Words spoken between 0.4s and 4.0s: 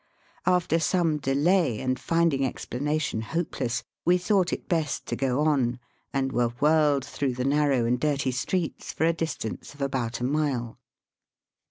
After some delay, and finding explanation hopeless,